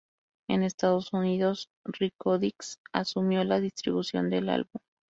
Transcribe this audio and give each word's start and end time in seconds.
En 0.47 0.63
Estados 0.63 1.13
Unidos, 1.13 1.69
Rykodisc 1.85 2.79
asumió 2.91 3.43
la 3.43 3.59
distribución 3.59 4.31
del 4.31 4.49
álbum. 4.49 4.81